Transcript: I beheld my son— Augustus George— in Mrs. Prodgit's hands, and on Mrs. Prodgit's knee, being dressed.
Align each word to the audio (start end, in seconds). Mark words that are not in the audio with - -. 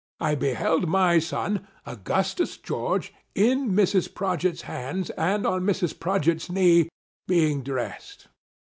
I 0.19 0.33
beheld 0.33 0.87
my 0.89 1.19
son— 1.19 1.67
Augustus 1.85 2.57
George— 2.57 3.13
in 3.49 3.69
Mrs. 3.69 4.11
Prodgit's 4.11 4.63
hands, 4.63 5.11
and 5.11 5.45
on 5.45 5.61
Mrs. 5.61 5.93
Prodgit's 5.99 6.49
knee, 6.51 6.89
being 7.27 7.61
dressed. 7.61 8.27